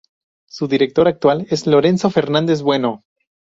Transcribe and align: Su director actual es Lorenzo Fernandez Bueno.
Su 0.49 0.67
director 0.67 1.07
actual 1.07 1.45
es 1.51 1.67
Lorenzo 1.67 2.09
Fernandez 2.09 2.63
Bueno. 2.63 3.03